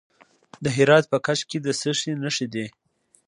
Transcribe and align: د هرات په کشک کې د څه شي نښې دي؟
د 0.63 0.65
هرات 0.75 1.05
په 1.11 1.17
کشک 1.25 1.45
کې 1.51 1.59
د 1.65 1.67
څه 1.79 1.91
شي 1.99 2.11
نښې 2.23 2.47
دي؟ 2.53 2.65